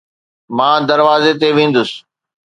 [0.57, 1.89] مان دروازي تي ويندس